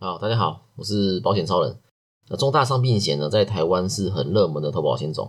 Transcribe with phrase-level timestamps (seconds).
[0.00, 1.76] 好，大家好，我是保险超人。
[2.28, 5.28] 那重大伤病险呢，在台湾是很热门的投保险种，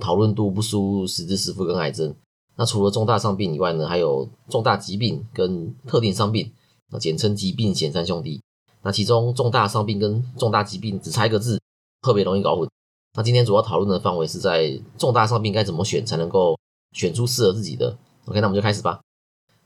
[0.00, 2.12] 讨论度不输实质实付跟癌症。
[2.56, 6.50] 那除了重大伤病以外呢，还有重大疾病跟特定伤病，
[6.90, 8.42] 那简称疾病险三兄弟。
[8.82, 11.60] 那其中重大伤病跟重大疾病只差一个字，
[12.02, 12.68] 特别容易搞混。
[13.16, 16.58] 那今天主要讨论的范围是在重大伤病该怎么选才能够
[16.92, 17.96] 选出适合自己的。
[18.26, 18.98] OK，那我们就开始吧。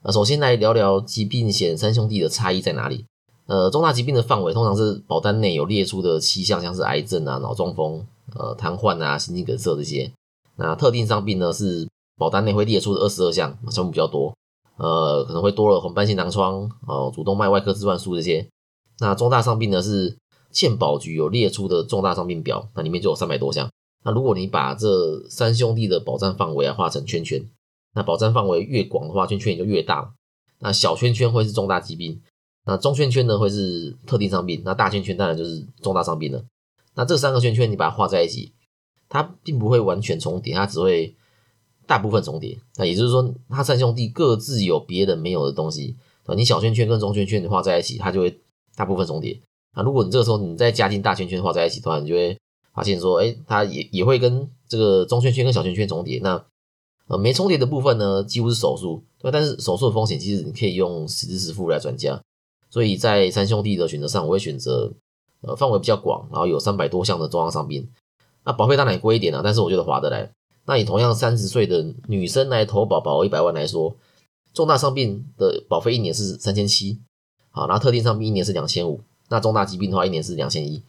[0.03, 3.07] 那首先来聊聊疾病险三兄弟的差异在哪里。
[3.53, 8.03] 呃，重大疾病的范围通常是保单内有列出的七项，像是癌症啊、脑中风、
[8.35, 10.11] 呃、瘫痪啊、心肌梗塞这些。
[10.55, 14.33] 那特定伤病呢，是保单内会列出的二十二项，项目比较多。
[14.77, 18.49] 呃，可能会多了红斑性狼疮、哦、主动脉外科置换术这些。
[18.97, 20.17] 那重大伤病呢，是
[20.49, 23.69] 健保局有列出的重大伤病表，那里面就有三百多项。
[24.03, 27.47] 那如果你把这三兄弟的保障范围啊画成圈圈，
[27.93, 30.11] 那保障范围越广的话，圈圈也就越大。
[30.57, 32.19] 那小圈圈会是重大疾病。
[32.65, 36.43] 那中圈圈呢会是特定伤病，那大圈圈当然就是重大伤病了。
[36.95, 38.53] 那这三个圈圈你把它画在一起，
[39.09, 41.15] 它并不会完全重叠，它只会
[41.85, 42.57] 大部分重叠。
[42.77, 45.97] 那也就是说，它三兄弟各自有别人没有的东西。
[46.37, 48.39] 你小圈圈跟中圈圈你画在一起，它就会
[48.75, 49.41] 大部分重叠。
[49.75, 52.37] 那如果你这个时候你再加进大圈圈画在一起的话，你就会
[52.73, 56.19] 发现说，哎，它也也会跟这个中圈圈跟小圈圈重叠。
[56.19, 56.45] 那
[57.07, 62.21] 呃没重叠的部分呢，几乎是手术，对但是手术的风险其实你可以用实支实付来转嫁。
[62.73, 64.91] 所以在三兄弟的选择上，我会选择
[65.41, 67.87] 呃范围比较广，然后有三百多项的重大伤病。
[68.43, 70.27] 那保费当然也贵一点啊，但是我觉得划得来。
[70.65, 73.95] 那以同样三十岁的女生来投保保额一百万来说，
[74.55, 76.99] 重大伤病的保费一年是三千七，
[77.51, 78.99] 好，然后特定伤病一年是两千五，
[79.29, 80.81] 那重大疾病的话一年是两千一。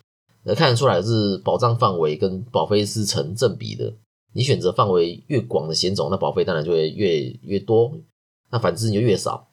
[0.44, 3.92] 呃，看得出来是保障范围跟保费是成正比的。
[4.32, 7.92] 你选择范围越广的险种，那保费当然就会越越多，
[8.50, 9.46] 那反之你就越少。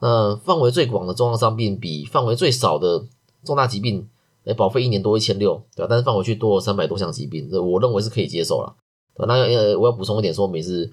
[0.00, 3.04] 那范围最广的重大伤病比范围最少的
[3.44, 4.08] 重大疾病，
[4.44, 5.86] 哎，保费一年多一千六，对吧？
[5.88, 8.74] 但是范围去多了三百多项疾病，这我认为是可以接受了。
[9.26, 10.92] 那呃，我要补充一点说明是，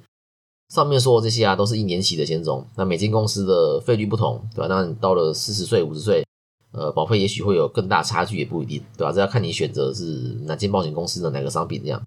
[0.70, 2.66] 上面说的这些啊，都是一年期的险种。
[2.76, 4.68] 那每间公司的费率不同，对吧？
[4.68, 6.26] 那你到了四十岁、五十岁，
[6.72, 9.12] 呃，保费也许会有更大差距，也不一定，对吧？
[9.12, 10.04] 这要看你选择是
[10.44, 12.02] 哪间保险公司的哪个商品这样。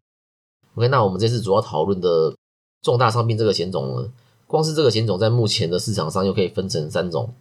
[0.77, 2.35] OK，那我们这次主要讨论的
[2.83, 4.09] 重大伤病这个险种呢？
[4.55, 7.35] 光是这个险种在目前的市场上又可以分成三种。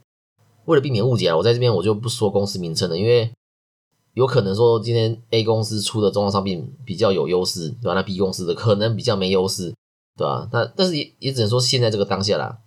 [0.66, 3.32] 为了避免误解啊，我在这边我就不说公司名称了，因为
[4.16, 7.94] 有可能说今天 A 公司出的重大伤病比较有优势，对吧？
[7.94, 9.76] 那 B 公司的可能比较没优势，
[10.18, 10.50] 对吧？
[10.52, 12.58] 那但是也也只能说现在这个当下啦。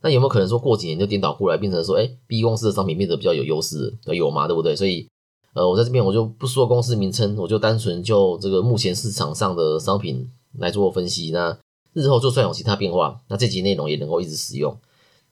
[0.00, 3.94] 那有没有可能说过几年就颠倒过来，变成说，哎，B 公司的商品变得比较有优势？
[4.06, 4.46] 有吗？
[4.46, 4.74] 对不对？
[4.74, 5.06] 所以，
[5.52, 11.30] 呃，我在这边我就不说公司名称，我就单纯就这个目前市场上的商品来做分析。
[11.30, 11.58] 那
[11.92, 14.76] 日后就算有其他变化，那这集内容也能够一直使用。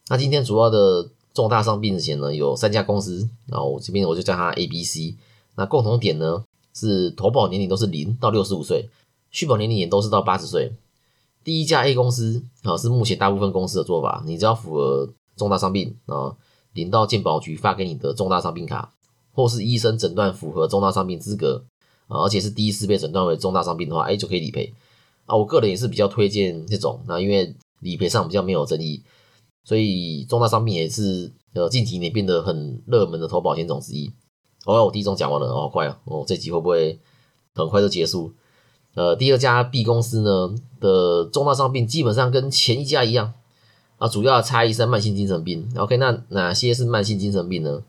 [0.09, 5.17] 那今天主要的重大伤病险呢，有三家公司，然后我这边我就叫它 A、B、C。
[5.57, 6.45] 那共同点呢
[6.75, 8.89] 是投保年龄都是零到六十五岁，
[9.31, 10.73] 续保年龄也都是到八十岁。
[11.43, 16.37] 第一家 A 公司啊是目前大部分公司的做法，你只要符合重大伤病啊，
[16.73, 18.93] 领到健保局发给你的重大伤病卡，
[19.33, 21.65] 或是医生诊断符合重大伤病资格
[22.09, 24.73] 啊，而且是第一次被诊断为重大伤病的话，哎就可以理赔。
[25.31, 29.01] 啊，我个人也是比较推荐这种，那因为理赔上比较没有争议，
[29.63, 34.11] 所以重大伤病也是呃近几年变得很热门的投保险种之一。
[34.67, 36.99] 哦，我第一种讲完了，哦，快啊，哦，这集会不会
[37.55, 38.33] 很快就结束？
[38.97, 43.33] 呃，第二家 B 公司呢的重大伤病基本上跟前一家一样，
[43.99, 45.71] 啊，主要的差异是慢性精神病。
[45.77, 47.85] OK，那哪些是慢性精神病呢？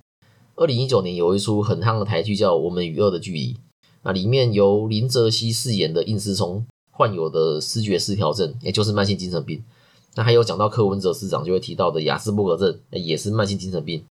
[0.55, 3.53] 二零一九年有一出很夯的台剧叫《我们与恶的距离》，
[4.03, 6.63] 啊，里面由林哲熙饰演的应思聪。
[6.91, 9.63] 患有的视觉失调症，也就是慢性精神病。
[10.13, 14.03] 那还有讲到柯文哲市长就会提到的雅斯伯格症，也是慢性精神病。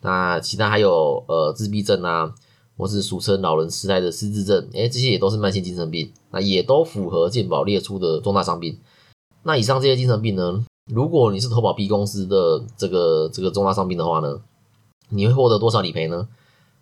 [0.00, 2.34] 那其他还有呃自闭症啊，
[2.76, 6.12] 或是俗称老人痴呆的失智症，哎，这些也都是慢性精神病。
[6.32, 8.76] 那也都符合健保列出的重大伤病。
[9.44, 14.40] 那以上这些精神病呢，如果你是投保 B 公司的这个这个重大伤病的话呢，
[15.10, 16.28] 你会获得多少理赔呢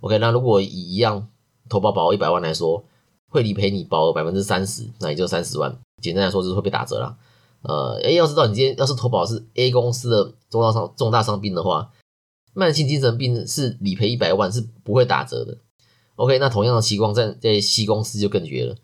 [0.00, 1.28] ？OK，那如果以一样
[1.68, 2.82] 投保保一百万来说。
[3.34, 5.76] 会理赔你保额百分之三十，那也就三十万。
[6.00, 7.18] 简单来说就是会被打折了。
[7.62, 11.90] 呃，哎，要知道你今天要是投保是 A 公司的重大伤重大伤病的话，
[12.52, 15.58] 慢性精神病是理赔一百万是不会打折的。
[16.14, 18.76] OK，那同样的情况在在 C 公司就更绝了。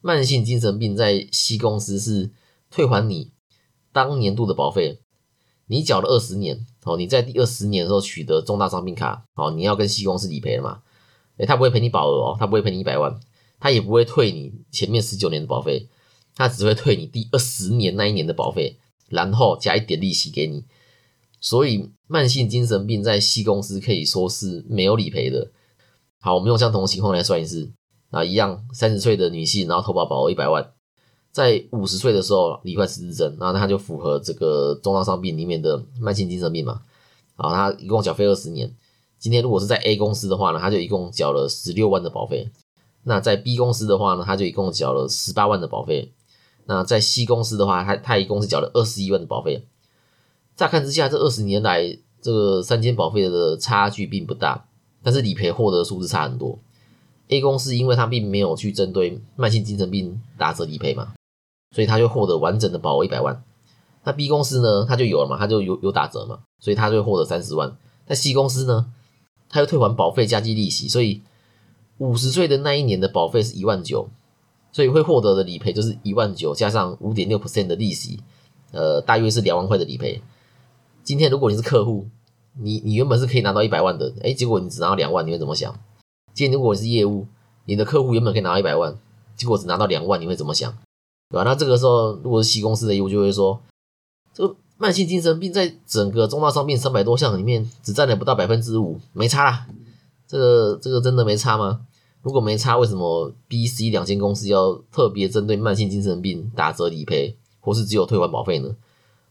[0.00, 2.30] 慢性精神病在 C 公司是
[2.70, 3.32] 退还你
[3.92, 5.00] 当年度的保费，
[5.66, 10.80] 你缴了二十年哦，你在第二十年的时候取得重大伤病卡哦，你要跟 C 公司理赔了嘛？
[11.36, 13.20] 哎，他不会赔你保额哦，他不会赔你一百万。
[13.62, 15.88] 他也不会退你前面十九年的保费，
[16.34, 18.76] 他只会退你第二十年那一年的保费，
[19.08, 20.64] 然后加一点利息给你。
[21.40, 25.52] 所以慢性精神病在 C 公司可以说是没有理赔的。
[26.20, 27.70] 好，我们用相同的情况来算一次
[28.10, 30.72] 啊，一样三十岁的女性，然后投保保额一百万，
[31.30, 36.82] 在五十岁的时候罹患失智症，那她就符合这个重大伤病里面的慢性精神病嘛。
[37.36, 38.74] 啊，她一共缴费二十年。
[39.20, 42.50] 今天如果是在 A 公司的话呢，他就一共缴了十六万的保费。
[43.04, 46.12] 那在 B 公司的话呢，他就一共缴了十八万的保费。
[46.66, 49.66] 那在 C 公司的话，他他一共是缴了二十一万的保费。
[50.54, 54.66] 乍看之下，这二十年来这个三间保费的差距并不大，
[55.02, 56.58] 但是理赔获得的数字差很多。
[57.28, 61.14] A 公司因为他并没有去针对慢性精神病打折理赔嘛，
[61.74, 63.42] 所以他就获得完整的保额一百万。
[64.04, 67.76] 那 B 公司呢，他就有了嘛，他就有有打折嘛，所以他就获得三十万。
[68.06, 68.92] 那 C 公司呢，
[69.48, 71.22] 他又退还保费加计利息，所以
[71.98, 74.08] 五十岁的那一年的保费是一万九。
[74.74, 78.20] 所以会获得的理赔就是一万九加上五点六 percent 的利息，
[78.70, 80.22] 呃，大约是两万块的理赔。
[81.04, 82.06] 今天如果你是客户，
[82.58, 85.78] 你你原本是可以拿到一百万的，哎，结果你只拿到两万，你会怎么想？
[86.32, 87.26] 今天如果你是业务，
[87.66, 88.96] 你的客户原本可以拿到一百万，
[89.36, 90.72] 结果只拿到两万，你会怎么想？
[91.28, 91.42] 对吧？
[91.44, 93.60] 那这个时候，如果是 C 公司的业务，就会说，
[94.32, 99.66] 这个慢性精神病在整个重大伤病三百多项里面，只占了不到百分之五，没差啦。
[100.32, 101.82] 这个这个真的没差吗？
[102.22, 108.74] 如果没差，为什么 B、C 两间公司要特别针对慢性精神病打折理赔，或是只有退还保费呢？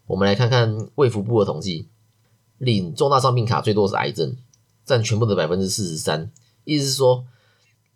[0.05, 1.87] 我们来看看卫福部的统计，
[2.59, 4.37] 领重大伤病卡最多是癌症，
[4.85, 6.31] 占全部的百分之四十三。
[6.65, 7.25] 意思是说，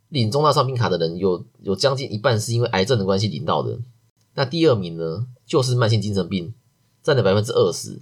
[0.09, 3.77] 领重大伤病卡的人有有将近一半是因为癌症的关系领到的。
[4.33, 6.55] 那第二名呢，就是慢性精神病，
[7.03, 8.01] 占了百分之二十。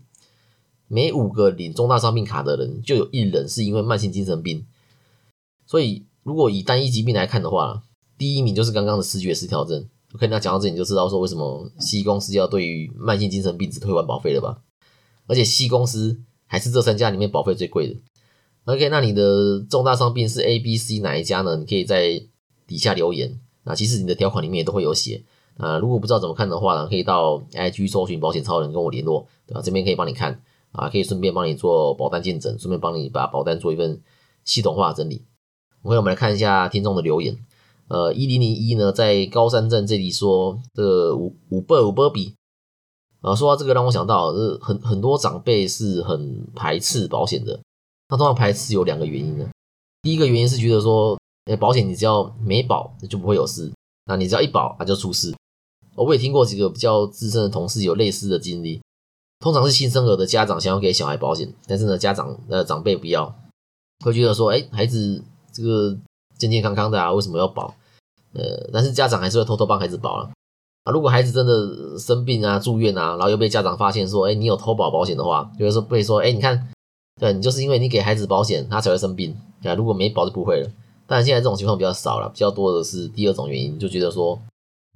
[0.87, 4.65] 每五个领重大伤病卡的人，就有一人是因为慢性精神病，
[5.73, 6.05] 所以。
[6.25, 7.83] 如果以单一疾病来看的话，
[8.17, 9.85] 第一名就是刚刚的视觉失调症。
[10.15, 14.61] OK，那讲到这里你就知道说为什么 C 公司要对于慢性精神病只退还保费了吧？
[15.27, 17.99] 而且 C 公司还是这三家里面保费最贵的。
[18.63, 21.57] OK，那你的重大伤病是 A、B、C 哪一家呢？
[21.57, 22.23] 你可以在
[22.65, 23.37] 底下留言。
[23.65, 25.25] 那其实你的条款里面也都会有写。
[25.57, 29.61] 啊，如果不知道怎么看的话呢，可以到 IG 搜寻保险超人跟我联络，对吧？
[29.61, 30.41] 这边可以帮你看
[30.71, 34.01] 啊，可以顺便帮你做保单见证，顺便帮你把保单做一份
[34.45, 35.25] 系统化整理。
[35.83, 37.37] 我们来看一下听众的留言。
[37.89, 42.33] 呃，一零零一呢，在高山镇这里说这个五五波五波比
[43.21, 47.59] 啊，说到这个让我想到，呃，很很多长辈是很排斥保险的。
[48.07, 49.47] 那通常排斥有两个原因呢。
[50.01, 53.69] 第一个原因是觉得说，哎，保险你只要没保就不会有事，
[54.05, 55.35] 那你只要一保它就出事。
[55.95, 58.81] 我也听过几个比较资深的同事有类似的经历。
[59.39, 63.35] 通常是新生儿的家长想要给小孩保险，但是呢，家长呃长辈不要，
[64.05, 65.21] 会觉得说，哎，孩子。
[65.53, 65.95] 这个
[66.37, 67.73] 健健康康的啊，为什么要保？
[68.33, 70.31] 呃，但是家长还是会偷偷帮孩子保了
[70.85, 70.91] 啊。
[70.91, 76.67] 如果孩子真的生病啊、住院啊，然后又被家长发现说，哎，你有偷保保险的话，就会说被说，哎，你看，
[77.21, 79.75] 对你就是因为你给孩子保险，他才会生病啊。
[79.75, 80.69] 如果没保就不会了。
[81.05, 84.41] 但现在这种情况比较少了，比较多的是第二种原因，就觉得说，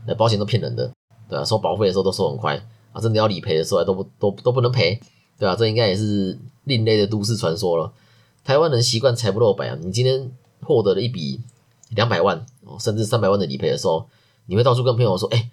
[0.08, 0.92] 呃，保险都骗人的，
[1.30, 2.56] 对啊，收保费的时候都收很快
[2.92, 5.00] 啊，真的要理赔的时候都不都都不能赔，
[5.38, 5.56] 对吧？
[5.56, 7.94] 这应该也是另类的都市传说了。
[8.44, 10.32] 台湾人习惯财不露白啊，你今天。
[10.62, 11.42] 获得了一笔
[11.90, 14.08] 两百万哦，甚至三百万的理赔的时候，
[14.46, 15.50] 你会到处跟朋友说：“哎，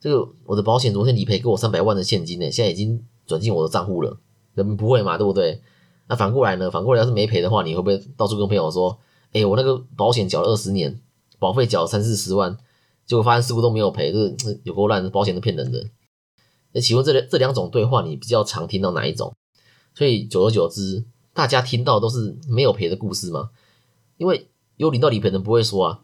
[0.00, 4.18] 这个我的保险昨天理赔给我三百万的现金呢，现在已经转进我的账户了。”
[4.54, 5.62] 人不会嘛，对不对？
[6.08, 6.70] 那反过来呢？
[6.70, 8.98] 反过来要是没赔的话，你会不会到处跟朋友说
[9.32, 11.00] ：“哎，我那个保险缴了二十年，
[11.38, 12.58] 保费缴三四十万，
[13.06, 15.88] 结果发现事故都没有赔，这有够烂，保险都骗人的。”
[16.72, 19.34] 那请问这这两种对话，你比较常听到哪一种？
[19.94, 23.50] 所以久而久之，大家听到都是没有赔的故事吗？
[24.22, 26.00] 因为有领到理赔的不会说啊。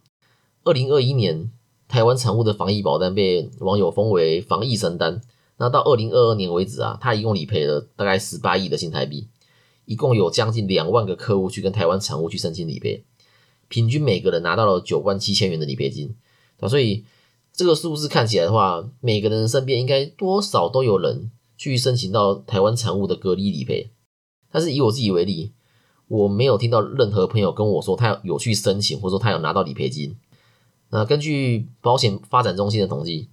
[0.65, 1.53] 二零二一年
[1.87, 5.21] 台湾产物的防疫保单被网友封为防疫神单，
[5.59, 9.29] 那到二零二二年为止啊，他一共理赔了大概十八亿的新台币，
[9.85, 13.05] 一共有将近两万个客户去跟台湾产物去申请理赔，
[13.69, 16.17] 平均每个人拿到了九万七千元的理赔金
[16.59, 16.67] 啊。
[16.69, 17.05] 所以
[17.53, 23.91] 这个数字看起来的话，每个人身边应该多少都有人去申请到台湾产物的隔离理赔。
[24.51, 25.53] 但是以我自己为例。
[26.09, 30.17] 我没有听到任何朋友跟我说他有去申请，或者说他有拿到理赔金。
[30.91, 33.29] 那根据保险发展中心的统计，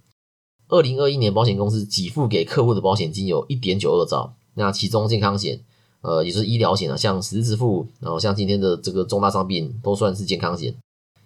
[0.68, 4.34] 二零二一年保险公司给付给客户的保险金有一点九二兆。
[4.54, 5.60] 那其中健康险，
[6.02, 10.74] 呃，也就是医疗险啊，像实支付，然后像今天的这个重大伤病都算是健康险，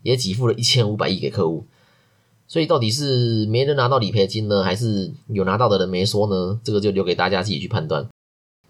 [0.03, 1.67] 也给付了一千五百亿给客户。
[2.47, 6.61] 所以到底是没人拿到理赔金呢，还是有拿到的人没说呢？
[6.65, 8.09] 这个就留给大家自己去判断。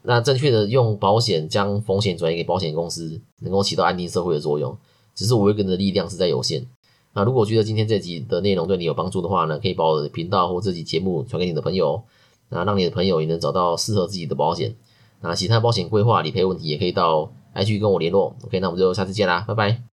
[0.02, 4.76] 那正确的用保险将风险转移给保险公司，能够起到安定社会的作用。
[5.14, 6.66] 只是我一个人的力量实在有限。
[7.12, 12.02] 那如果觉得今天这集的内容对你有帮助的话呢，可以把我的频道或这集节目传给你的朋友，
[12.49, 14.75] 那让你的朋友也能找到适合自己的保险。
[15.21, 18.37] 那其他保险规划、理赔问题也可以到 IG 跟我联络。
[18.45, 19.89] OK，那我们就下次见啦，拜拜。